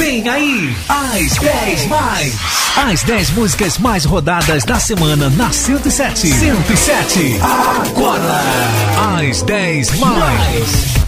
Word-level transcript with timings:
Vem 0.00 0.26
aí, 0.26 0.74
as 0.88 1.36
10 1.36 1.86
mais. 1.88 2.34
As 2.74 3.02
10 3.02 3.30
músicas 3.32 3.76
mais 3.76 4.06
rodadas 4.06 4.64
da 4.64 4.80
semana 4.80 5.28
na 5.28 5.52
107. 5.52 6.26
107. 6.26 7.38
Agora, 7.42 8.40
as 9.20 9.42
10 9.42 9.98
mais. 9.98 10.99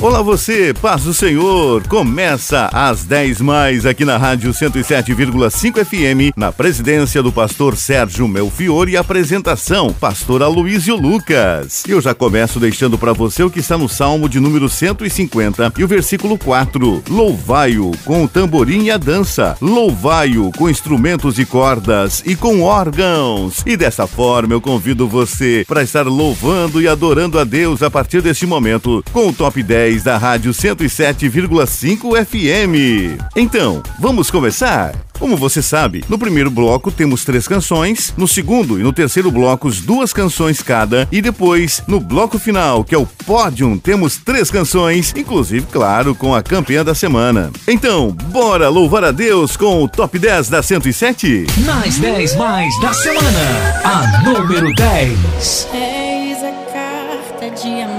Olá 0.00 0.22
você, 0.22 0.72
paz 0.80 1.02
do 1.02 1.12
Senhor. 1.12 1.84
Começa 1.88 2.70
às 2.72 3.02
10 3.02 3.40
mais 3.40 3.84
aqui 3.84 4.04
na 4.04 4.16
Rádio 4.16 4.52
107,5 4.52 5.84
FM, 5.84 6.36
na 6.36 6.52
presidência 6.52 7.20
do 7.20 7.32
pastor 7.32 7.76
Sérgio 7.76 8.28
Melfiore 8.28 8.92
e 8.92 8.96
apresentação, 8.96 9.92
pastor 9.92 10.40
Aloysio 10.40 10.94
Lucas. 10.94 11.82
Eu 11.88 12.00
já 12.00 12.14
começo 12.14 12.60
deixando 12.60 12.96
para 12.96 13.12
você 13.12 13.42
o 13.42 13.50
que 13.50 13.58
está 13.58 13.76
no 13.76 13.88
Salmo 13.88 14.28
de 14.28 14.38
número 14.38 14.68
150 14.68 15.72
e 15.76 15.82
o 15.82 15.88
versículo 15.88 16.38
4. 16.38 17.02
Louvai-o 17.10 17.90
com 18.04 18.22
o 18.22 18.28
tamborim 18.28 18.84
e 18.84 18.92
a 18.92 18.98
dança. 18.98 19.56
Louvai-o 19.60 20.52
com 20.52 20.70
instrumentos 20.70 21.40
e 21.40 21.44
cordas 21.44 22.22
e 22.24 22.36
com 22.36 22.62
órgãos. 22.62 23.64
E 23.66 23.76
dessa 23.76 24.06
forma 24.06 24.54
eu 24.54 24.60
convido 24.60 25.08
você 25.08 25.64
para 25.66 25.82
estar 25.82 26.06
louvando 26.06 26.80
e 26.80 26.86
adorando 26.86 27.36
a 27.36 27.42
Deus 27.42 27.82
a 27.82 27.90
partir 27.90 28.22
deste 28.22 28.46
momento 28.46 29.02
com 29.12 29.26
o 29.26 29.32
Top 29.32 29.60
10 29.60 29.87
10 29.88 30.02
da 30.02 30.18
Rádio 30.18 30.52
107,5 30.52 32.26
FM. 32.26 33.18
Então, 33.34 33.82
vamos 33.98 34.30
começar? 34.30 34.94
Como 35.18 35.34
você 35.34 35.62
sabe, 35.62 36.04
no 36.10 36.18
primeiro 36.18 36.50
bloco 36.50 36.92
temos 36.92 37.24
três 37.24 37.48
canções, 37.48 38.12
no 38.14 38.28
segundo 38.28 38.78
e 38.78 38.82
no 38.82 38.92
terceiro 38.92 39.30
blocos 39.30 39.80
duas 39.80 40.12
canções 40.12 40.62
cada, 40.62 41.08
e 41.10 41.22
depois, 41.22 41.82
no 41.88 41.98
bloco 42.00 42.38
final, 42.38 42.84
que 42.84 42.94
é 42.94 42.98
o 42.98 43.06
pódio, 43.06 43.80
temos 43.82 44.18
três 44.18 44.50
canções, 44.50 45.14
inclusive, 45.16 45.64
claro, 45.72 46.14
com 46.14 46.34
a 46.34 46.42
campeã 46.42 46.84
da 46.84 46.94
semana. 46.94 47.50
Então, 47.66 48.10
bora 48.10 48.68
louvar 48.68 49.04
a 49.04 49.10
Deus 49.10 49.56
com 49.56 49.82
o 49.82 49.88
Top 49.88 50.18
10 50.18 50.50
da 50.50 50.62
107? 50.62 51.46
Nas 51.64 51.96
10 51.96 52.36
mais 52.36 52.78
da 52.82 52.92
semana, 52.92 53.80
a 53.84 54.22
número 54.22 54.70
10. 54.74 55.68
Eis 55.72 56.42
a 56.44 56.52
carta 56.72 57.50
de 57.60 57.80
amor 57.80 57.97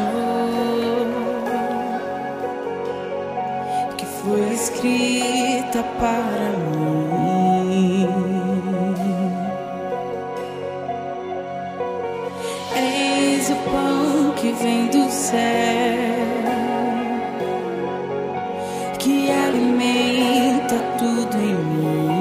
escrita 4.61 5.83
para 5.99 6.49
mim. 6.73 8.09
Eis 12.75 13.49
o 13.49 13.55
pão 13.55 14.33
que 14.35 14.51
vem 14.51 14.87
do 14.87 15.09
céu, 15.09 15.39
que 18.99 19.31
alimenta 19.31 20.75
tudo 20.97 21.37
em 21.37 21.55
mim. 21.55 22.18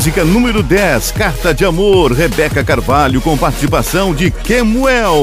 Música 0.00 0.24
número 0.24 0.62
10, 0.62 1.10
Carta 1.10 1.52
de 1.52 1.62
Amor, 1.62 2.12
Rebeca 2.12 2.64
Carvalho, 2.64 3.20
com 3.20 3.36
participação 3.36 4.14
de 4.14 4.30
Kemuel. 4.30 5.20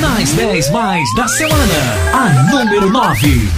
Nas 0.00 0.32
10 0.32 0.70
mais 0.72 1.04
da 1.14 1.28
semana, 1.28 1.74
a 2.12 2.28
número 2.50 2.90
9. 2.90 3.48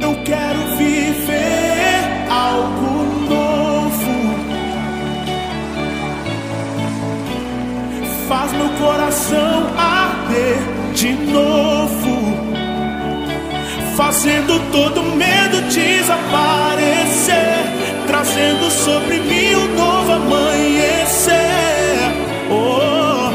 Eu 0.00 0.14
quero 0.24 0.76
viver 0.78 2.30
algo 2.30 3.26
novo. 3.28 4.34
Faz 8.26 8.52
meu 8.52 8.70
coração 8.70 9.70
arder 9.76 10.56
de 10.94 11.12
novo. 11.12 12.16
Fazendo 13.98 14.58
todo 14.72 15.02
medo 15.02 15.60
desaparecer 15.68 16.95
sobre 18.86 19.18
mim 19.18 19.54
um 19.56 19.74
novo 19.74 20.12
amanhecer. 20.12 21.34
Oh, 22.48 23.32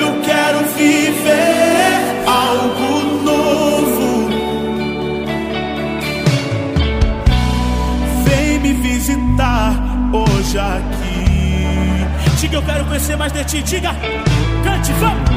eu 0.00 0.20
quero 0.22 0.58
viver 0.76 2.22
algo 2.24 3.24
novo. 3.24 4.28
Vem 8.24 8.60
me 8.60 8.72
visitar 8.74 9.74
hoje 10.12 10.56
aqui. 10.56 12.40
Diga, 12.40 12.56
eu 12.58 12.62
quero 12.62 12.84
conhecer 12.84 13.16
mais 13.16 13.32
de 13.32 13.44
ti. 13.44 13.62
Diga, 13.62 13.92
cante, 14.62 14.92
vamos. 15.00 15.30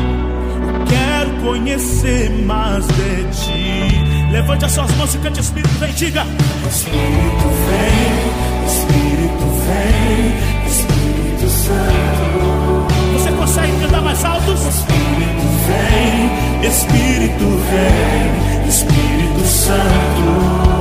Quero 0.88 1.32
conhecer 1.42 2.30
mais 2.46 2.86
de 2.86 3.24
ti. 3.32 4.32
Levante 4.32 4.66
as 4.66 4.72
suas 4.74 4.92
mãos 4.96 5.16
e 5.16 5.18
cante, 5.18 5.40
Espírito, 5.40 5.74
vem, 5.80 5.92
diga. 5.94 6.24
Espírito, 6.70 7.50
vem. 7.68 8.29
Você 13.14 13.32
consegue 13.32 13.80
cantar 13.80 14.02
mais 14.02 14.26
alto? 14.26 14.52
Espírito 14.54 15.48
vem, 15.68 16.68
Espírito 16.68 17.46
vem, 17.70 18.68
Espírito 18.68 19.46
Santo. 19.46 20.79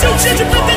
Cumprindo 0.00 0.42
o 0.42 0.69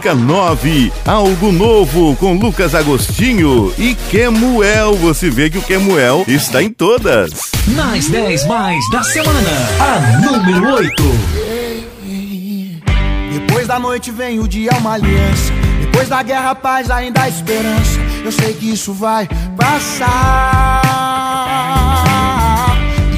Música 0.00 0.14
9, 0.14 0.90
Algo 1.04 1.52
Novo, 1.52 2.16
com 2.16 2.32
Lucas 2.32 2.74
Agostinho 2.74 3.70
e 3.76 3.94
Kemuel. 3.94 4.94
Você 4.94 5.28
vê 5.28 5.50
que 5.50 5.58
o 5.58 5.62
Kemuel 5.62 6.24
está 6.26 6.62
em 6.62 6.70
todas. 6.70 7.52
Nas 7.68 8.06
10 8.06 8.46
mais 8.46 8.82
da 8.90 9.02
semana, 9.02 9.50
a 9.78 10.00
número 10.20 10.74
8. 10.74 11.02
Depois 13.30 13.66
da 13.66 13.78
noite 13.78 14.10
vem 14.10 14.40
o 14.40 14.48
dia, 14.48 14.70
uma 14.78 14.94
aliança. 14.94 15.52
Depois 15.82 16.08
da 16.08 16.22
guerra, 16.22 16.54
paz, 16.54 16.90
ainda 16.90 17.20
há 17.20 17.28
esperança. 17.28 18.00
Eu 18.24 18.32
sei 18.32 18.54
que 18.54 18.72
isso 18.72 18.94
vai 18.94 19.28
passar. 19.54 20.80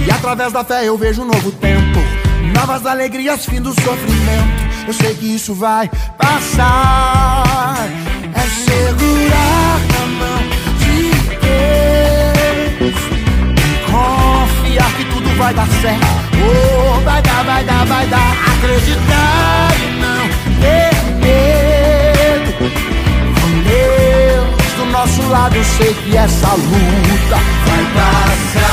E 0.04 0.10
através 0.10 0.52
da 0.52 0.64
fé 0.64 0.88
eu 0.88 0.98
vejo 0.98 1.22
um 1.22 1.26
novo 1.26 1.52
tempo. 1.52 2.00
Novas 2.56 2.84
alegrias, 2.84 3.46
fim 3.46 3.60
do 3.60 3.72
sofrimento. 3.72 4.71
Eu 4.86 4.92
sei 4.92 5.14
que 5.14 5.34
isso 5.34 5.54
vai 5.54 5.88
passar. 6.18 7.74
É 8.34 8.40
segurar 8.40 9.80
na 9.92 10.06
mão 10.18 10.42
de 10.78 11.12
Deus. 12.80 12.96
Confiar 13.86 14.90
que 14.96 15.04
tudo 15.04 15.28
vai 15.36 15.54
dar 15.54 15.68
certo. 15.80 16.06
Oh, 16.44 17.00
vai 17.00 17.22
dar, 17.22 17.44
vai 17.44 17.64
dar, 17.64 17.86
vai 17.86 18.06
dar. 18.06 18.32
Acreditar 18.56 19.72
e 19.78 19.86
não 20.00 20.28
ter 20.60 20.94
medo. 21.20 22.52
Com 23.40 23.50
Deus 23.62 24.72
do 24.78 24.84
nosso 24.86 25.22
lado, 25.28 25.56
eu 25.56 25.64
sei 25.64 25.94
que 25.94 26.16
essa 26.16 26.54
luta 26.54 27.38
vai 27.66 27.84
passar. 27.94 28.71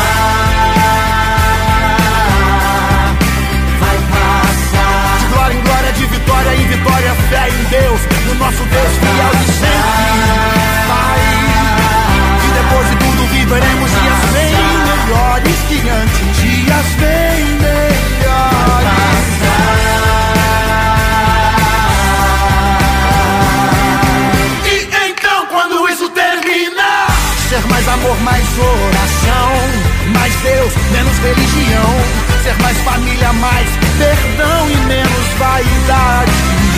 Vitória 6.79 7.13
fé 7.29 7.50
em 7.50 7.63
Deus, 7.65 8.01
no 8.25 8.36
nosso 8.36 8.63
Deus 8.63 8.91
fiel 8.98 9.31
e 9.33 9.51
sempre 9.51 10.39
vai. 10.88 11.19
E 12.45 12.51
depois 12.53 12.89
de 12.89 12.95
tudo 12.95 13.27
viveremos 13.27 13.91
dias 13.91 14.19
bem 14.33 14.53
melhores 14.88 15.57
que 15.67 15.89
antes. 15.89 16.41
Dias 16.41 16.86
bem 17.00 17.45
melhores. 17.59 17.79
E 24.65 25.09
então 25.09 25.45
quando 25.48 25.89
isso 25.89 26.09
termina, 26.09 27.07
ser 27.50 27.67
mais 27.69 27.88
amor, 27.89 28.17
mais 28.21 28.45
oração, 28.57 29.51
mais 30.13 30.33
Deus, 30.36 30.74
menos 30.91 31.17
religião, 31.17 31.91
ser 32.43 32.55
mais 32.62 32.77
família, 32.77 33.33
mais 33.33 33.69
perdão 33.98 34.69
e 34.69 34.75
menos 34.88 35.27
vaidade. 35.38 36.69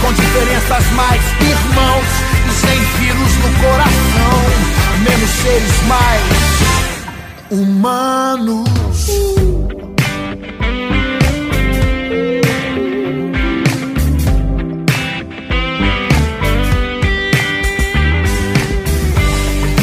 Com 0.00 0.12
diferenças 0.12 0.84
mais 0.92 1.22
irmãos 1.40 2.06
e 2.46 2.52
sem 2.52 2.78
vírus 3.00 3.32
no 3.42 3.50
coração, 3.62 4.36
menos 5.02 5.30
seres 5.30 5.82
mais 5.86 6.48
humanos. 7.50 8.68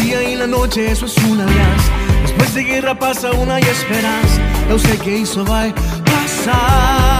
día 0.02 0.24
y 0.24 0.36
la 0.36 0.48
noche, 0.48 0.92
eso 0.92 1.06
es 1.06 1.18
una. 1.18 1.46
Después 2.24 2.54
de 2.54 2.64
guerra 2.64 2.96
pasa 2.96 3.32
una 3.32 3.60
y 3.60 3.64
esperanza. 3.64 4.42
Eu 4.70 4.80
sei 4.80 4.98
que 4.98 5.12
isso 5.12 5.44
vai 5.46 5.74
passar. 6.06 7.15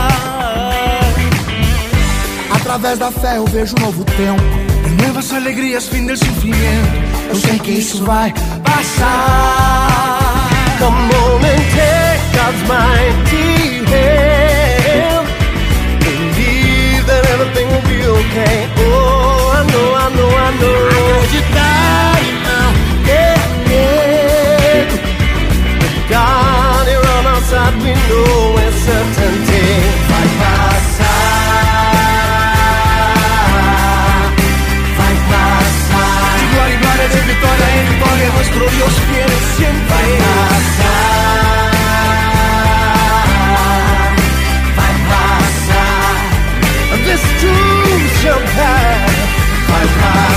Através 2.76 3.00
da 3.00 3.10
fé 3.10 3.38
eu 3.38 3.46
vejo 3.46 3.74
um 3.80 3.86
novo 3.86 4.04
tempo. 4.04 4.44
Novas 5.08 5.32
alegrias, 5.32 5.88
fim 5.88 6.06
do 6.06 6.18
sofrimento. 6.18 6.92
Eu 7.30 7.36
sei 7.38 7.58
que 7.60 7.72
isso 7.72 8.04
vai 8.04 8.34
passar. 8.66 10.50
Come 10.78 11.10
on 11.16 11.38
and 11.38 11.64
take 11.72 12.20
God's 12.36 12.62
mighty 12.68 13.80
hand. 13.86 15.26
Believe 16.02 17.06
that 17.08 17.26
everything 17.30 17.66
will 17.68 17.82
be 17.84 18.06
okay. 18.10 18.68
Oh, 18.78 19.54
I 19.54 19.64
know, 19.72 19.96
I 19.96 20.10
know, 20.18 20.32
I 20.36 20.52
know. 20.60 21.24
Acreditar 21.24 22.20
e 22.20 22.32
não 22.44 22.74
ter 23.06 23.40
medo. 23.70 24.96
God, 26.10 26.86
you're 26.92 27.08
on 27.08 27.26
our 27.26 27.42
side, 27.44 27.76
we 27.82 27.94
know 27.94 28.60
it's 28.68 28.76
certainty. 28.84 29.64
Vai, 30.10 30.28
vai. 30.40 30.75
nuestro 38.46 38.70
Dios 38.78 38.94
quiere 39.10 39.36
siempre 39.58 40.18
pasar, 40.20 41.32
va 44.78 44.86
a 44.86 44.94
pasar, 45.10 46.16
this 47.06 47.24
too 47.42 47.98
shall 48.22 48.42
pass, 48.56 49.16
va 49.70 49.78
a 49.78 49.88
pasar. 50.02 50.36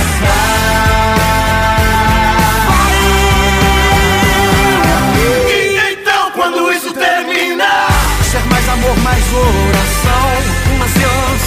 E 5.49 5.93
então 5.93 6.23
quando 6.31 6.71
isso 6.73 6.91
terminar, 6.93 7.89
ser 8.23 8.43
mais 8.49 8.69
amor, 8.69 8.97
mais 9.03 9.33
oração, 9.33 10.31
umas 10.75 10.91
Deus, 10.93 11.41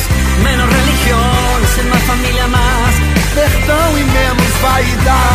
menos 0.45 0.69
religião, 0.73 1.67
ser 1.75 1.85
mais 1.85 2.03
família, 2.05 2.47
mais 2.47 3.13
perdão 3.35 3.99
e 3.99 4.05
menos 4.05 4.53
vaidade 4.61 5.32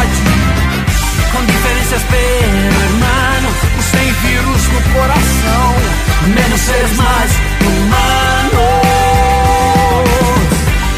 desespero, 1.98 2.82
hermano. 2.84 3.50
Sem 3.82 4.13
vírus 4.13 4.68
no 4.70 4.82
coração, 4.94 5.75
menos 6.27 6.62
seres 6.62 6.96
mais 6.96 7.32
humanos. 7.66 8.58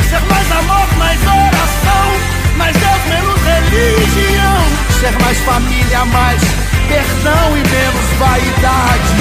Ser 0.10 0.22
mais 0.22 0.52
amor, 0.52 0.88
mais 0.98 1.22
oração, 1.22 2.12
mais 2.58 2.76
Deus, 2.76 3.06
menos 3.10 3.42
religião. 3.42 4.58
Ser 5.00 5.24
mais 5.24 5.38
família, 5.40 6.06
mais 6.06 6.42
perdão 6.88 7.58
e 7.58 7.70
menos 7.70 8.06
vaidade. 8.20 9.16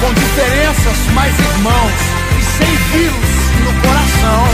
Com 0.00 0.12
diferenças, 0.12 0.98
mais 1.14 1.38
irmãos 1.38 1.92
e 2.38 2.42
sem 2.42 2.76
vírus 2.92 3.36
no 3.64 3.72
coração, 3.80 4.48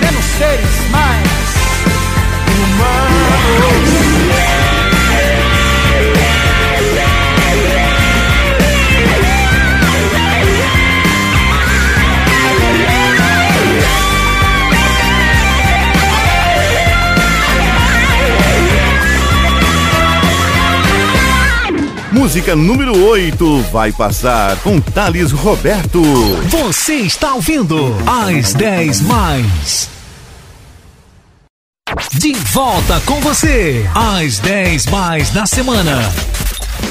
menos 0.00 0.24
seres 0.24 0.90
mais. 0.90 1.31
Música 22.22 22.54
número 22.54 22.96
8 23.04 23.62
vai 23.72 23.90
passar 23.90 24.56
com 24.58 24.80
Thales 24.80 25.32
Roberto. 25.32 26.00
Você 26.50 26.94
está 26.94 27.34
ouvindo 27.34 27.96
às 28.06 28.54
10 28.54 29.00
mais. 29.00 29.88
De 32.12 32.32
volta 32.32 33.02
com 33.06 33.20
você, 33.20 33.84
às 33.92 34.38
10 34.38 34.86
mais 34.86 35.30
da 35.30 35.46
semana. 35.46 35.98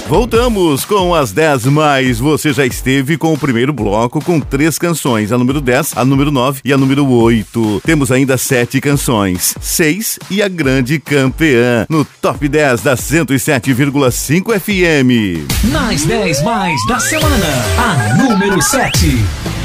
Voltamos 0.07 0.83
com 0.83 1.15
as 1.15 1.31
10 1.31 1.65
mais. 1.67 2.19
Você 2.19 2.51
já 2.51 2.65
esteve 2.65 3.17
com 3.17 3.33
o 3.33 3.37
primeiro 3.37 3.71
bloco 3.71 4.21
com 4.21 4.39
três 4.39 4.77
canções: 4.77 5.31
a 5.31 5.37
número 5.37 5.61
10, 5.61 5.93
a 5.95 6.03
número 6.03 6.29
9 6.29 6.59
e 6.65 6.73
a 6.73 6.77
número 6.77 7.07
8. 7.07 7.81
Temos 7.85 8.11
ainda 8.11 8.37
sete 8.37 8.81
canções: 8.81 9.55
6 9.61 10.19
e 10.29 10.41
a 10.41 10.47
grande 10.47 10.99
campeã 10.99 11.85
no 11.89 12.03
top 12.03 12.47
10 12.47 12.81
da 12.81 12.95
107,5 12.95 14.59
FM. 14.59 15.71
Nas 15.71 16.03
10 16.03 16.43
mais 16.43 16.75
da 16.87 16.99
semana, 16.99 17.47
a 17.77 18.15
número 18.15 18.61
7. 18.61 19.60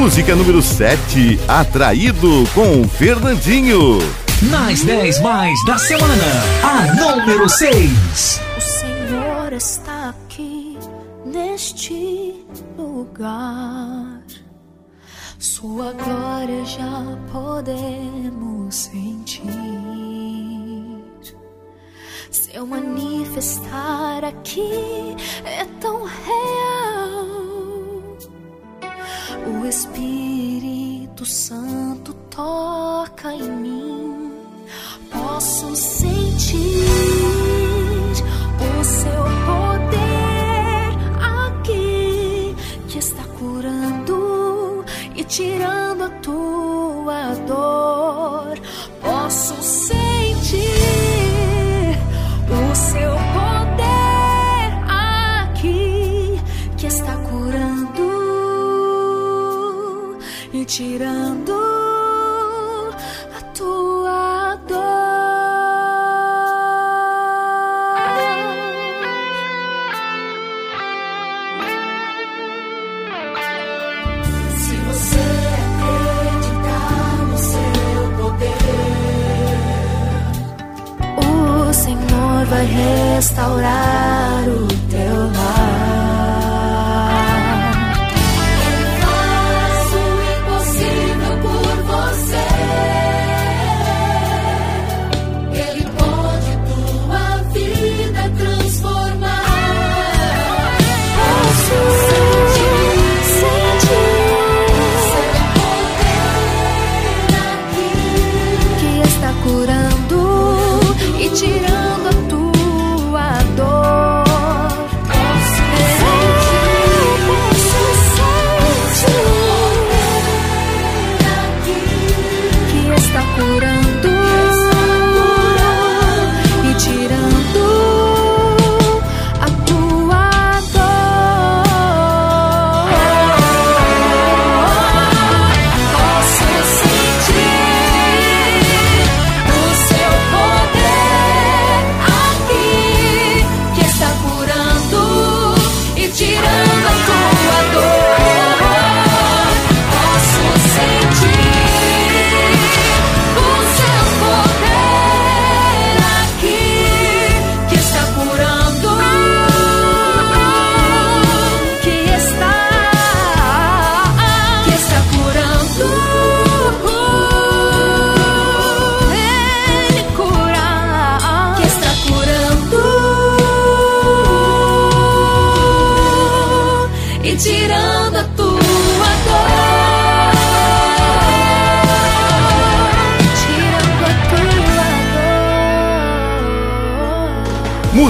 Música 0.00 0.34
número 0.34 0.62
7, 0.62 1.38
Atraído 1.46 2.44
com 2.54 2.88
Fernandinho. 2.88 3.98
Nas 4.50 4.80
10 4.80 5.20
mais 5.20 5.62
da 5.66 5.76
semana, 5.76 6.24
a 6.62 6.94
número 6.94 7.46
6. 7.46 8.40
O 8.56 8.60
Senhor 8.62 9.52
está 9.52 10.08
aqui 10.08 10.78
neste 11.26 12.34
lugar. 12.78 14.22
Sua 15.38 15.92
glória 15.92 16.64
já 16.64 17.18
podemos 17.30 18.74
sentir. 18.74 19.42
Seu 22.30 22.66
manifestar 22.66 24.24
aqui 24.24 25.14
é 25.44 25.66
tão 25.78 26.04
real 26.04 27.49
o 29.46 29.66
Espírito 29.66 31.24
Santo 31.24 32.12
toca 32.30 33.32
em 33.32 33.50
mim, 33.50 34.32
posso 35.10 35.74
sentir 35.74 36.84
o 38.58 38.84
seu 38.84 39.22
poder 39.46 40.94
aqui 41.48 42.54
que 42.88 42.98
está 42.98 43.24
curando 43.38 44.84
e 45.14 45.24
tirando 45.24 46.04
a 46.04 46.10
tua 46.20 47.34
dor. 47.46 48.19
Tirando 60.70 61.52
a 63.36 63.40
tua 63.54 64.56
dor. 64.68 64.78
Se 74.60 74.76
você 74.76 75.26
acreditar 75.72 77.16
no 77.26 77.38
seu 77.38 78.02
poder, 78.16 78.46
o 81.18 81.74
Senhor 81.74 82.46
vai 82.46 82.66
restaurar 82.66 84.48
o 84.48 84.69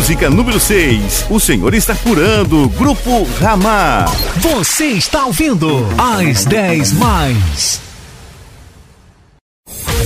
Música 0.00 0.30
número 0.30 0.58
6. 0.58 1.26
O 1.28 1.38
Senhor 1.38 1.74
está 1.74 1.94
curando. 1.94 2.70
Grupo 2.70 3.28
Ramá. 3.38 4.06
Você 4.38 4.86
está 4.86 5.26
ouvindo 5.26 5.86
às 5.98 6.46
10 6.46 6.92
mais. 6.92 7.82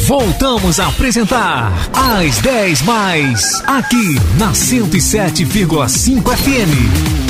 Voltamos 0.05 0.81
a 0.81 0.89
apresentar 0.89 1.73
às 1.93 2.39
10 2.39 2.83
mais 2.83 3.63
aqui 3.69 4.19
na 4.37 4.51
107,5 4.51 6.37
FM. 6.37 7.24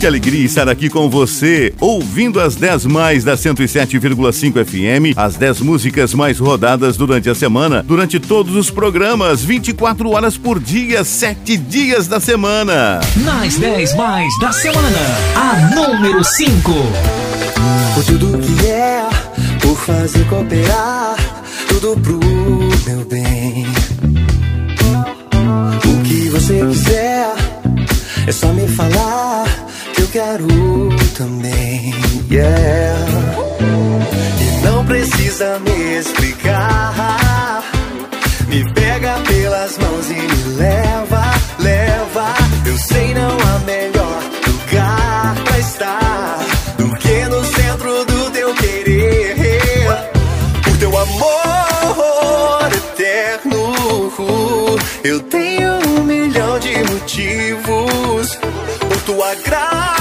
Que 0.00 0.06
alegria 0.06 0.46
estar 0.46 0.66
aqui 0.66 0.88
com 0.88 1.10
você, 1.10 1.74
ouvindo 1.78 2.40
as 2.40 2.56
10 2.56 2.86
mais 2.86 3.22
da 3.22 3.34
107,5 3.34 4.64
FM, 4.64 5.14
as 5.14 5.36
10 5.36 5.60
músicas 5.60 6.14
mais 6.14 6.38
rodadas 6.38 6.96
durante 6.96 7.28
a 7.28 7.34
semana, 7.34 7.82
durante 7.82 8.18
todos 8.18 8.56
os 8.56 8.70
programas, 8.70 9.44
24 9.44 10.08
horas 10.08 10.38
por 10.38 10.58
dia, 10.58 11.04
7 11.04 11.54
dias 11.58 12.08
da 12.08 12.18
semana. 12.18 13.00
Nas 13.14 13.56
10 13.56 13.94
mais 13.94 14.32
da 14.40 14.50
semana, 14.52 14.88
a 15.36 15.74
número 15.74 16.24
5. 16.24 16.72
Por 17.94 18.04
tudo 18.04 18.38
que 18.38 18.66
é, 18.68 19.06
por 19.60 19.76
fazer 19.76 20.24
cooperar, 20.30 21.16
tudo 21.68 22.00
pro 22.00 22.18
meu 22.86 23.04
bem. 23.04 23.66
O 25.84 26.02
que 26.04 26.30
você 26.30 26.58
quiser, 26.70 27.34
é 28.26 28.32
só 28.32 28.50
me 28.54 28.66
falar 28.66 29.59
quero 30.12 30.46
também. 31.16 31.94
Yeah. 32.30 33.06
E 34.40 34.64
não 34.64 34.84
precisa 34.84 35.58
me 35.60 35.98
explicar. 35.98 37.62
Me 38.48 38.72
pega 38.72 39.20
pelas 39.20 39.78
mãos 39.78 40.10
e 40.10 40.14
me 40.14 40.56
leva, 40.56 41.22
leva. 41.60 42.34
Eu 42.66 42.78
sei 42.78 43.14
não 43.14 43.30
há 43.30 43.58
melhor 43.60 44.22
lugar 44.46 45.34
pra 45.44 45.58
estar 45.58 46.38
do 46.76 46.96
que 46.96 47.24
no 47.26 47.44
centro 47.44 48.04
do 48.04 48.30
teu 48.32 48.54
querer. 48.54 49.36
Por 50.64 50.76
teu 50.78 50.98
amor 50.98 52.70
eterno, 52.74 54.12
eu 55.04 55.20
tenho 55.20 55.72
um 55.88 56.02
milhão 56.02 56.58
de 56.58 56.76
motivos. 56.92 58.38
Por 58.88 59.00
tua 59.02 59.34
graça 59.36 59.99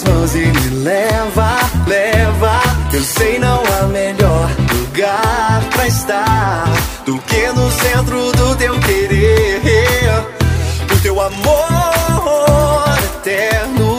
pelas 0.00 0.04
mãos 0.04 0.34
e 0.34 0.46
me 0.46 0.84
leva, 0.84 1.56
leva. 1.86 2.60
Eu 2.92 3.02
sei 3.02 3.38
não 3.38 3.62
há 3.62 3.86
melhor 3.86 4.50
lugar 4.72 5.62
pra 5.70 5.86
estar 5.86 6.64
do 7.04 7.18
que 7.18 7.46
no 7.48 7.70
centro 7.70 8.32
do 8.32 8.56
teu 8.56 8.78
querer. 8.80 9.60
Por 10.88 11.00
teu 11.00 11.20
amor 11.20 12.98
eterno, 13.16 13.98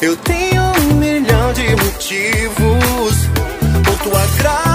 eu 0.00 0.16
tenho 0.16 0.62
um 0.62 0.94
milhão 0.94 1.52
de 1.52 1.70
motivos. 1.70 3.14
Por 3.84 3.96
tua 3.98 4.26
graça 4.38 4.67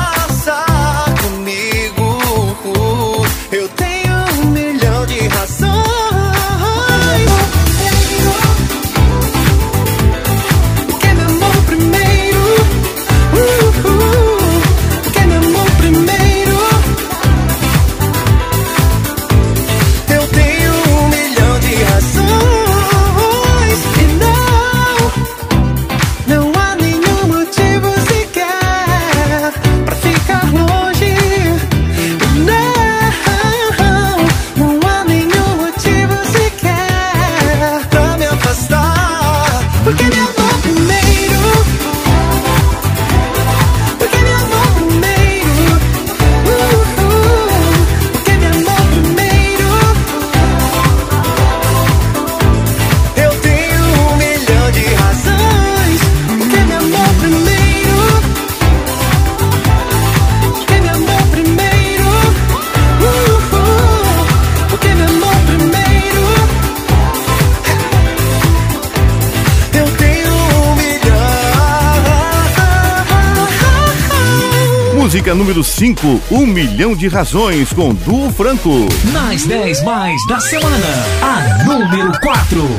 Música 75.33 75.43
número 75.43 75.63
5, 75.63 76.21
Um 76.31 76.45
Milhão 76.45 76.95
de 76.95 77.07
Razões, 77.07 77.73
com 77.73 77.93
Duo 77.93 78.31
Franco. 78.31 78.69
Nas 79.11 79.43
10 79.43 79.83
mais 79.83 80.15
da 80.27 80.39
semana, 80.39 80.87
a 81.21 81.63
número 81.63 82.11
4. 82.19 82.69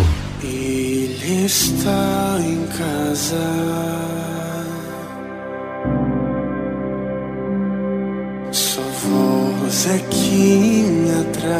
Ele 0.43 1.45
está 1.47 2.39
em 2.41 2.65
casa. 2.79 3.37
Sua 8.53 8.85
voz 8.85 9.87
é 9.89 9.99
que 10.11 10.85
me 10.89 11.11
atrai. 11.11 11.55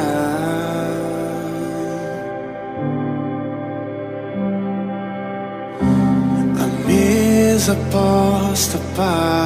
A 6.61 6.89
mesa 6.89 7.77
posta 7.91 8.79
para 8.95 9.44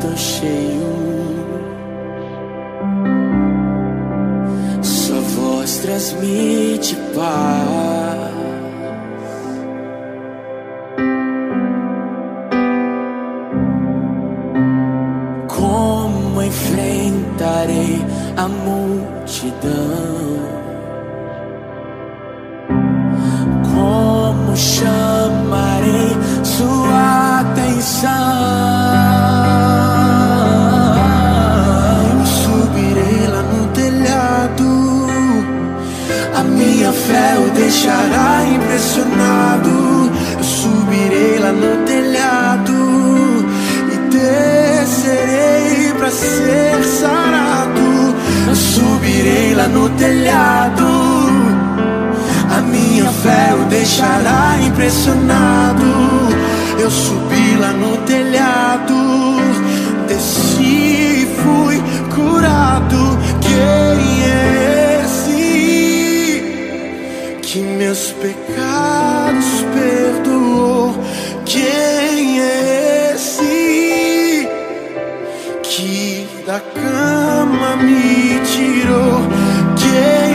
tão 0.00 0.16
cheio. 0.16 0.92
Sua 4.82 5.20
voz 5.20 5.76
transmite 5.78 6.96
paz. 7.14 8.32
Como 15.48 16.42
enfrentarei 16.42 18.04
a 18.36 18.48
multidão? 18.48 20.51
Impressionado. 38.92 40.12
Eu 40.36 40.44
subirei 40.44 41.38
lá 41.38 41.52
no 41.52 41.84
telhado 41.86 43.46
e 43.90 43.96
descerei 44.10 45.92
pra 45.98 46.10
ser 46.10 46.84
sarado. 46.84 48.14
Eu 48.48 48.54
subirei 48.54 49.54
lá 49.54 49.68
no 49.68 49.88
telhado. 49.90 50.84
A 52.50 52.60
minha 52.60 53.06
fé 53.06 53.54
o 53.54 53.64
deixará 53.66 54.58
impressionado. 54.62 55.86
Eu 56.78 56.90
subi 56.90 57.56
lá 57.58 57.72
no 57.72 57.96
telhado, 57.98 58.94
desci 60.08 61.22
e 61.22 61.26
fui 61.42 61.82
curado. 62.14 63.18
Quem 63.40 64.24
é 64.24 65.02
esse 65.04 66.42
que 67.40 67.60
meus 67.60 68.10
pecados 68.12 68.41
perdoou? 69.74 70.94
Quem 71.44 72.40
é 72.40 73.12
esse 73.14 74.48
que 75.62 76.28
da 76.46 76.60
cama 76.60 77.76
me 77.76 78.40
tirou? 78.40 79.22
Quem 79.76 80.31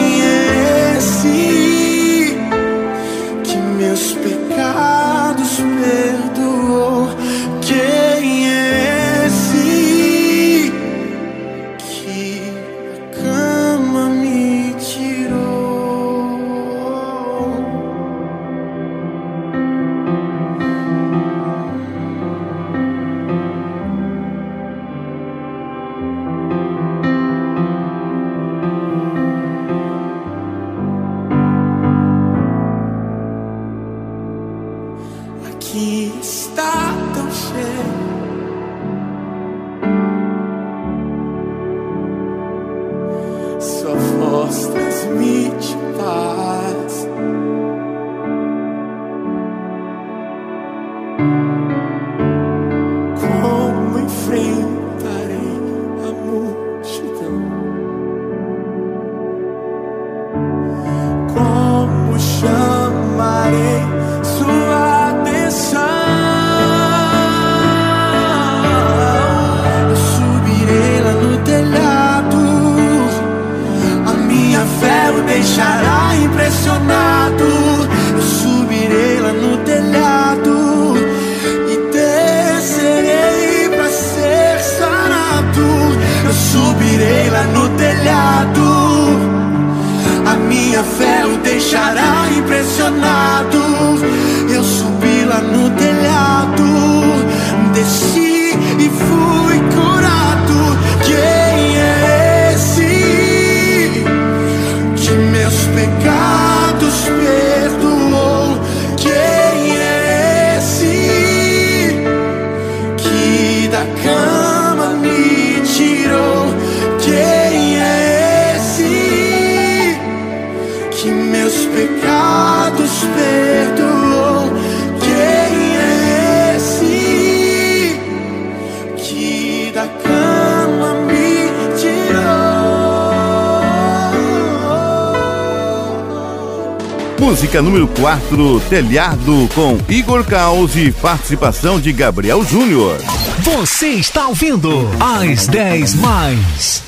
Música 137.38 137.62
número 137.62 137.88
4, 137.90 138.60
Telhado, 138.62 139.48
com 139.54 139.78
Igor 139.88 140.24
Caos 140.24 140.76
e 140.76 140.92
participação 140.92 141.80
de 141.80 141.94
Gabriel 141.94 142.44
Júnior. 142.44 142.98
Você 143.42 143.90
está 143.90 144.28
ouvindo 144.28 144.90
As 145.00 145.46
10 145.46 145.94
mais. 145.94 146.82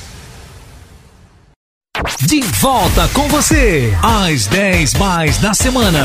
De 2.22 2.40
volta 2.40 3.08
com 3.14 3.28
você, 3.28 3.96
As 4.02 4.48
10 4.48 4.94
mais 4.94 5.38
da 5.38 5.54
semana. 5.54 6.04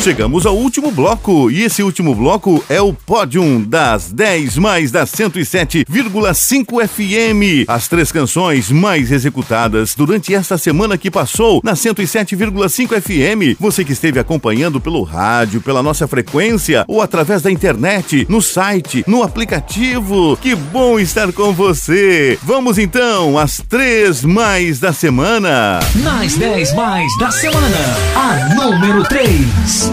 Chegamos 0.00 0.46
ao 0.46 0.56
último 0.56 0.92
bloco 0.92 1.50
e 1.50 1.64
esse 1.64 1.82
último 1.82 2.14
bloco 2.14 2.64
é 2.68 2.80
o 2.80 2.94
pódio 2.94 3.58
das 3.66 4.12
10 4.12 4.56
mais 4.56 4.90
da 4.92 5.04
107,5 5.04 6.86
FM. 6.88 7.68
As 7.68 7.88
três 7.88 8.12
canções 8.12 8.70
mais 8.70 9.10
executadas 9.10 9.96
durante 9.96 10.32
esta 10.32 10.56
semana 10.56 10.96
que 10.96 11.10
passou 11.10 11.60
na 11.64 11.72
107,5 11.72 13.00
FM. 13.00 13.58
Você 13.58 13.84
que 13.84 13.92
esteve 13.92 14.20
acompanhando 14.20 14.80
pelo 14.80 15.02
rádio, 15.02 15.60
pela 15.60 15.82
nossa 15.82 16.06
frequência 16.06 16.84
ou 16.86 17.02
através 17.02 17.42
da 17.42 17.50
internet, 17.50 18.24
no 18.30 18.40
site, 18.40 19.04
no 19.06 19.24
aplicativo. 19.24 20.38
Que 20.40 20.54
bom 20.54 20.98
estar 21.00 21.32
com 21.32 21.52
você. 21.52 22.38
Vamos 22.44 22.78
então 22.78 23.36
às 23.36 23.60
três 23.68 24.24
mais 24.24 24.78
da 24.78 24.92
semana. 24.92 25.80
Nas 25.96 26.34
10 26.36 26.74
mais 26.74 27.18
da 27.18 27.30
semana, 27.32 27.76
a 28.14 28.54
número 28.54 29.02
3. 29.04 29.87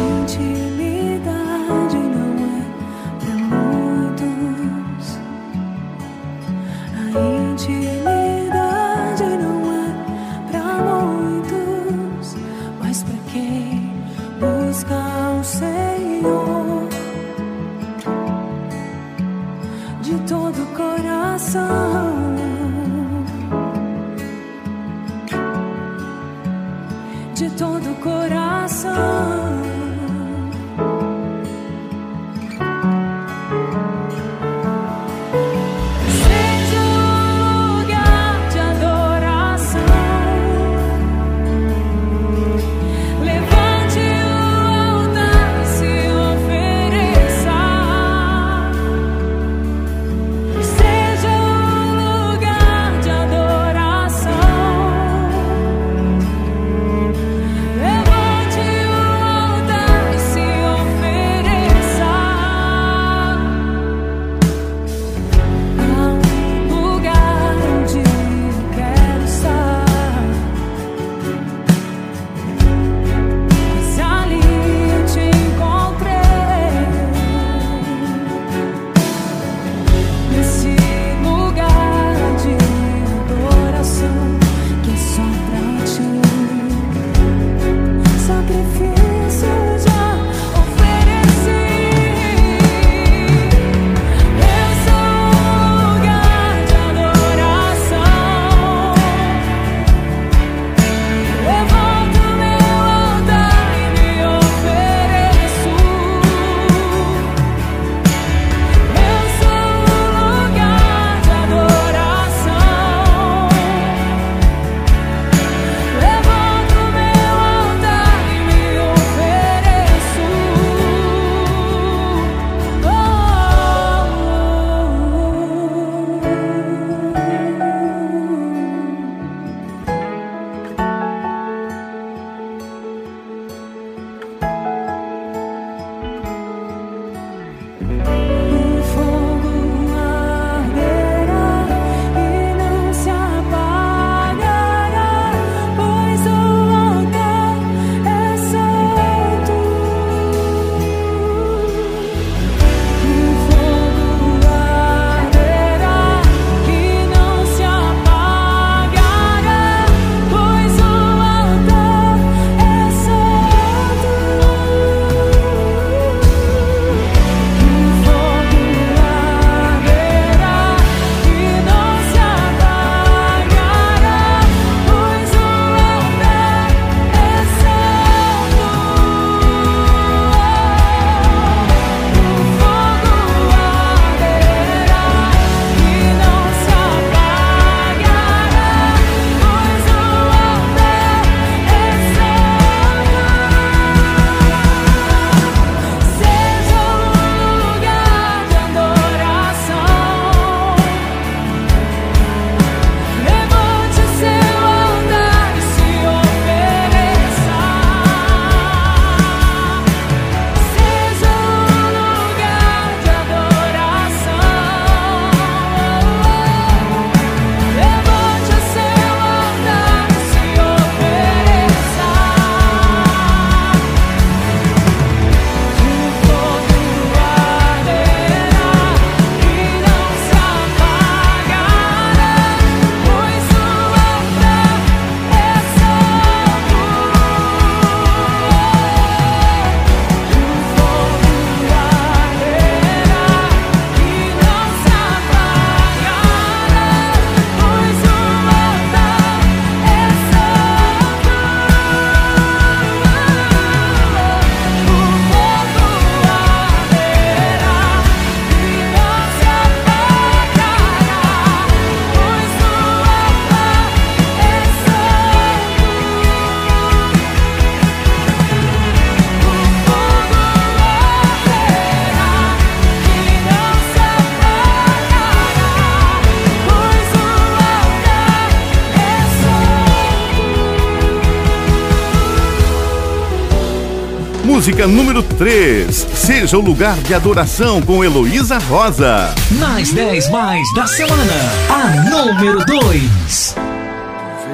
Música 284.66 284.88
número 284.88 285.22
3. 285.22 285.95
Seja 285.95 286.57
o 286.57 286.59
lugar 286.59 286.95
de 286.97 287.13
adoração 287.13 287.80
com 287.84 288.03
Heloísa 288.03 288.57
Rosa. 288.57 289.32
Nas 289.59 289.91
10 289.91 290.32
mais 290.32 290.68
da 290.74 290.88
semana, 290.88 291.34
a 291.70 292.09
número 292.09 292.66
2. 292.66 293.55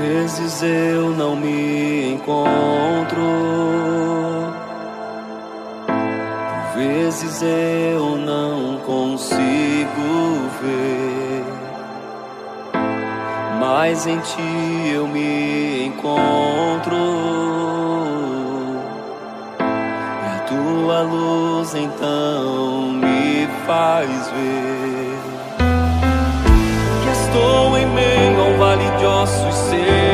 Vezes 0.02 0.64
eu 0.64 1.12
não 1.12 1.38
me 1.38 2.16
encontro. 2.16 3.22
Por 5.88 6.78
vezes 6.78 7.42
eu 7.42 8.18
não 8.18 8.80
consigo 8.86 10.42
ver. 10.62 11.46
Mas 13.62 14.06
em 14.06 14.20
ti 14.20 14.92
eu 14.94 15.08
me 15.08 15.86
encontro 15.86 17.41
tua 20.82 21.02
luz 21.02 21.76
então 21.76 22.92
me 22.94 23.48
faz 23.68 24.10
ver 24.32 25.20
que 27.04 27.12
estou 27.12 27.78
em 27.78 27.86
meio 27.86 28.42
a 28.42 28.46
um 28.46 28.58
vale 28.58 28.98
de 28.98 29.06
ossos 29.06 29.56
secos. 29.56 30.11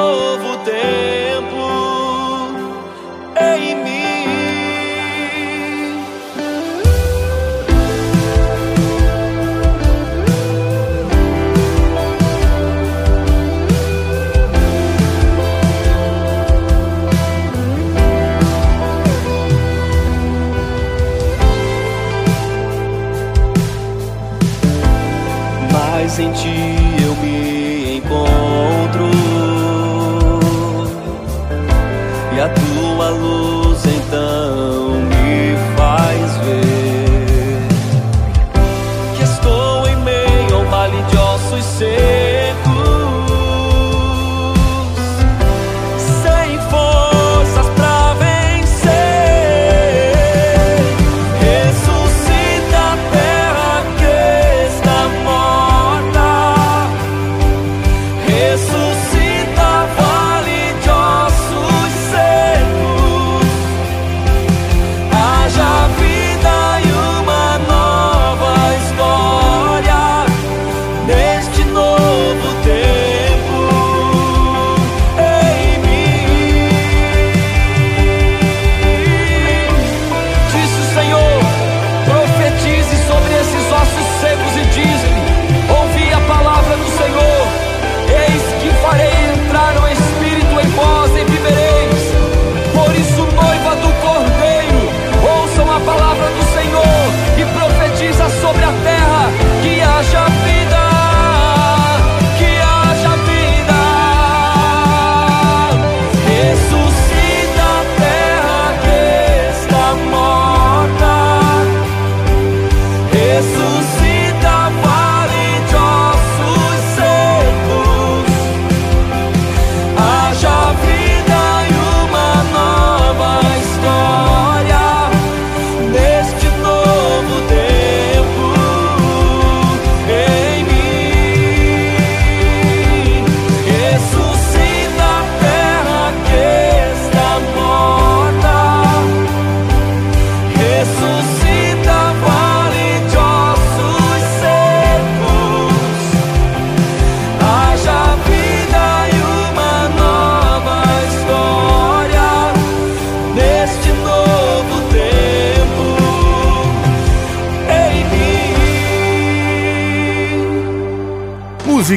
novo 0.00 0.56
tempo. 0.64 1.19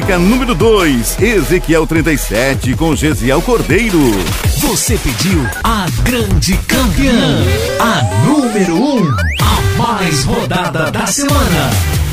Música 0.04 0.18
número 0.18 0.54
2, 0.54 1.18
Ezequiel 1.20 1.86
37, 1.86 2.74
com 2.74 2.94
Gesiel 2.94 3.40
Cordeiro. 3.40 3.98
Você 4.58 4.98
pediu 4.98 5.40
a 5.62 5.86
grande 6.02 6.56
campeã, 6.68 7.42
a 7.80 8.26
número 8.26 8.76
1, 8.76 8.96
um, 8.96 9.16
a 9.40 9.78
mais 9.78 10.24
rodada 10.24 10.90
da 10.90 11.06
semana. 11.06 12.03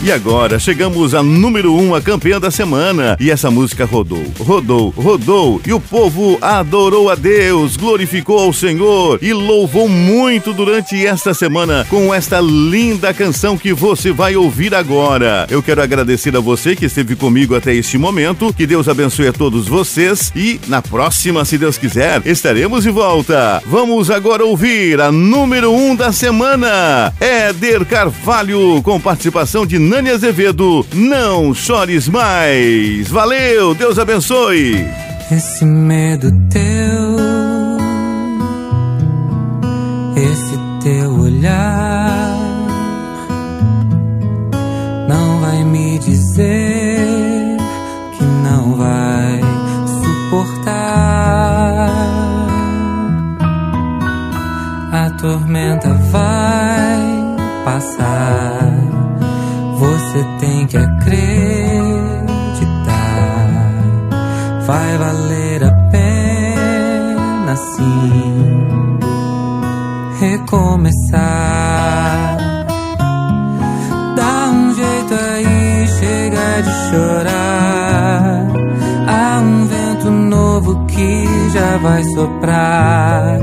E 0.00 0.12
agora 0.12 0.60
chegamos 0.60 1.12
a 1.12 1.24
número 1.24 1.74
1, 1.74 1.88
um, 1.88 1.94
a 1.94 2.00
campeã 2.00 2.38
da 2.38 2.52
semana. 2.52 3.16
E 3.18 3.32
essa 3.32 3.50
música 3.50 3.84
rodou, 3.84 4.24
rodou, 4.38 4.90
rodou. 4.90 5.60
E 5.66 5.72
o 5.72 5.80
povo 5.80 6.38
adorou 6.40 7.10
a 7.10 7.16
Deus, 7.16 7.76
glorificou 7.76 8.38
ao 8.38 8.52
Senhor 8.52 9.18
e 9.20 9.32
louvou 9.32 9.88
muito 9.88 10.52
durante 10.52 11.04
esta 11.04 11.34
semana 11.34 11.84
com 11.90 12.14
esta 12.14 12.40
linda 12.40 13.12
canção 13.12 13.58
que 13.58 13.72
você 13.72 14.12
vai 14.12 14.36
ouvir 14.36 14.72
agora. 14.72 15.48
Eu 15.50 15.60
quero 15.60 15.82
agradecer 15.82 16.34
a 16.36 16.40
você 16.40 16.76
que 16.76 16.86
esteve 16.86 17.16
comigo 17.16 17.56
até 17.56 17.74
este 17.74 17.98
momento. 17.98 18.52
Que 18.52 18.68
Deus 18.68 18.88
abençoe 18.88 19.26
a 19.26 19.32
todos 19.32 19.66
vocês. 19.66 20.32
E 20.34 20.60
na 20.68 20.80
próxima, 20.80 21.44
se 21.44 21.58
Deus 21.58 21.76
quiser, 21.76 22.22
estaremos 22.24 22.84
de 22.84 22.90
volta. 22.90 23.60
Vamos 23.66 24.12
agora 24.12 24.44
ouvir 24.44 25.00
a 25.00 25.10
número 25.10 25.72
1 25.72 25.90
um 25.90 25.96
da 25.96 26.12
semana. 26.12 27.12
Éder 27.20 27.84
Carvalho, 27.84 28.80
com 28.82 29.00
participação 29.00 29.66
de 29.66 29.88
Nani 29.98 30.10
Azevedo, 30.10 30.86
não 30.94 31.52
chores 31.52 32.06
mais. 32.08 33.08
Valeu, 33.08 33.74
Deus 33.74 33.98
abençoe. 33.98 34.86
Esse 35.28 35.64
medo 35.64 36.30
teu, 36.48 37.16
esse 40.16 40.56
teu 40.84 41.10
olhar, 41.18 42.36
não 45.08 45.40
vai 45.40 45.64
me 45.64 45.98
dizer 45.98 47.56
que 48.16 48.24
não 48.44 48.76
vai 48.76 49.40
suportar 50.00 51.08
tormenta 55.20 55.92
vai 56.12 57.34
passar. 57.64 58.87
Você 59.78 60.24
tem 60.40 60.66
que 60.66 60.76
acreditar. 60.76 61.18
Vai 64.66 64.98
valer 64.98 65.64
a 65.64 65.70
pena 65.90 67.56
sim 67.56 68.98
recomeçar. 70.20 71.18
Dá 74.16 74.50
um 74.50 74.74
jeito 74.74 75.14
aí, 75.14 75.86
chega 75.86 76.62
de 76.62 76.70
chorar. 76.90 78.46
Há 79.06 79.40
um 79.40 79.64
vento 79.66 80.10
novo 80.10 80.84
que 80.86 81.24
já 81.52 81.76
vai 81.78 82.02
soprar. 82.14 83.38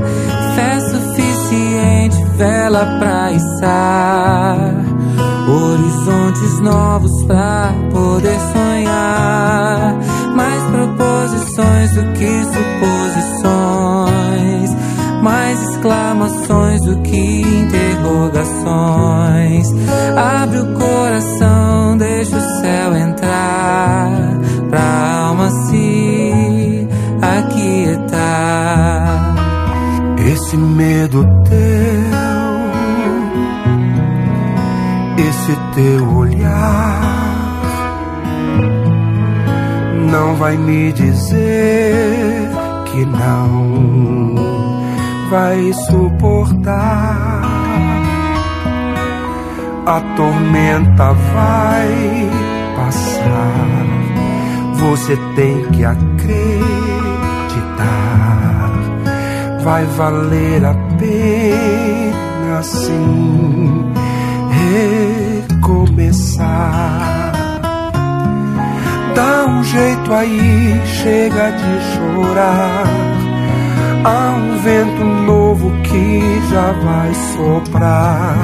Fé 0.54 0.80
suficiente, 0.80 2.22
vela 2.36 2.98
pra 2.98 3.32
içar. 3.32 4.05
Horizontes 5.56 6.60
novos 6.60 7.24
pra 7.24 7.72
poder 7.90 8.38
sonhar. 8.52 9.96
Mais 10.34 10.62
proposições 10.64 11.94
do 11.94 12.12
que 12.12 12.44
suposições. 13.34 14.70
Mais 15.22 15.62
exclamações 15.62 16.82
do 16.82 16.98
que 17.02 17.40
interrogações. 17.40 19.66
Abre 20.16 20.60
o 20.60 20.74
coração, 20.74 21.55
vai 40.38 40.56
me 40.56 40.92
dizer 40.92 42.48
que 42.86 43.04
não 43.04 44.34
vai 45.30 45.72
suportar. 45.88 47.42
A 49.86 50.00
tormenta 50.16 51.12
vai 51.12 52.30
passar, 52.76 53.86
você 54.74 55.16
tem 55.36 55.62
que 55.70 55.84
acreditar 55.84 56.56
vai 59.66 59.84
valer 59.84 60.64
a 60.64 60.74
pena 60.96 62.62
sim 62.62 63.84
recomeçar. 65.50 67.15
Dá 69.16 69.46
um 69.46 69.64
jeito 69.64 70.12
aí, 70.12 70.78
chega 70.84 71.50
de 71.50 71.80
chorar. 71.94 72.84
Há 74.04 74.36
um 74.36 74.58
vento 74.58 75.04
novo 75.04 75.72
que 75.84 76.20
já 76.50 76.72
vai 76.84 77.14
soprar. 77.34 78.36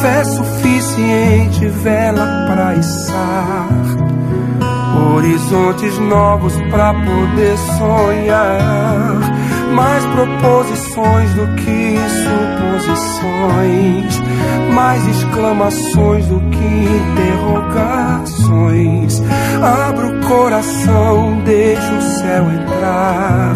Fé 0.00 0.22
suficiente, 0.22 1.66
vela 1.66 2.46
pra 2.46 2.76
içar. 2.76 3.68
Horizontes 5.12 5.98
novos 5.98 6.54
pra 6.70 6.94
poder 6.94 7.58
sonhar 7.78 9.42
mais 9.74 10.04
proposições 10.06 11.34
do 11.34 11.46
que 11.56 11.96
suposições, 12.78 14.22
mais 14.72 15.06
exclamações 15.06 16.26
do 16.26 16.40
que 16.50 16.88
interrogações. 17.12 19.22
Abra 19.88 20.08
o 20.08 20.20
coração, 20.26 21.40
deixa 21.44 21.92
o 21.92 22.02
céu 22.02 22.50
entrar, 22.52 23.54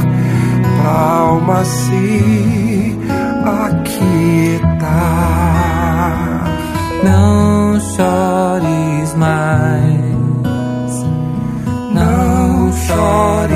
pra 0.81 0.91
alma 0.91 1.65
se 1.65 2.97
aquietar. 3.45 4.77
Não 7.03 7.81
chores 7.81 9.15
mais, 9.15 11.05
não 11.93 12.73
chores 12.73 13.56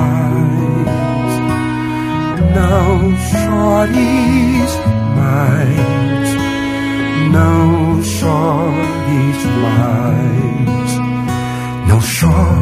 mais, 0.00 1.32
não 2.54 3.16
chores 3.30 4.80
mais, 5.16 6.30
não 7.32 8.02
chores 8.02 9.38
mais, 9.62 10.90
não 11.88 12.00
chores. 12.00 12.60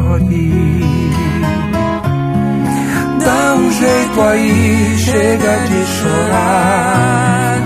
Dá 3.25 3.55
um 3.55 3.71
jeito 3.71 4.21
aí, 4.21 4.97
chega 4.97 5.57
de 5.67 5.85
chorar. 6.01 7.57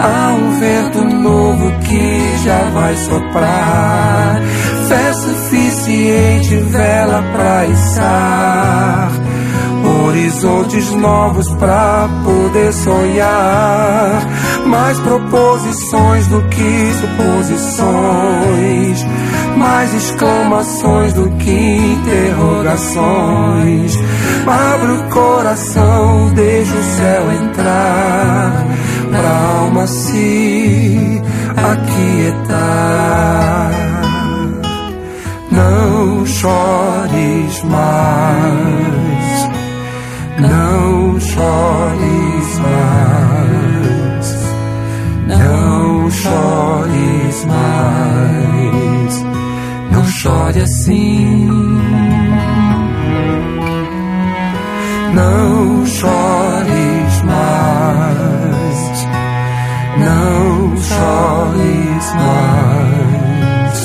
Há 0.00 0.32
um 0.32 0.60
vento 0.60 1.04
novo 1.04 1.72
que 1.80 2.38
já 2.44 2.70
vai 2.72 2.94
soprar. 2.96 4.40
Fé 4.88 5.12
suficiente, 5.12 6.56
vela 6.70 7.22
pra 7.32 7.66
içar. 7.66 9.17
Horizontes 10.08 10.90
novos 10.92 11.52
pra 11.54 12.08
poder 12.24 12.72
sonhar. 12.72 14.22
Mais 14.66 14.98
proposições 15.00 16.26
do 16.28 16.40
que 16.48 16.92
suposições. 16.98 19.04
Mais 19.58 19.92
exclamações 19.92 21.12
do 21.12 21.28
que 21.36 21.52
interrogações. 21.52 23.98
Abre 24.46 24.92
o 24.92 25.02
coração, 25.10 26.30
deixa 26.34 26.74
o 26.74 26.82
céu 26.82 27.30
entrar. 27.42 28.64
Pra 29.10 29.28
alma 29.60 29.86
se 29.86 31.20
aquietar. 31.54 33.28
Não 35.50 36.24
chores 36.24 37.62
mais, 37.64 38.17
não 55.18 55.84
chores 55.84 57.22
mais, 57.24 59.06
não 59.98 60.76
chores 60.76 62.06
mais, 62.22 63.78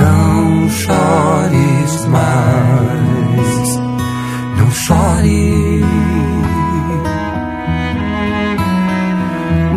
não 0.00 0.68
chores 0.70 2.06
mais, 2.06 3.76
não 4.58 4.70
chores. 4.70 5.84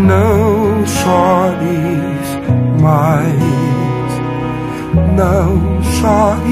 Não 0.07 0.85
chores 0.85 2.27
mais, 2.79 3.41
não 5.17 5.83
chores 5.83 6.46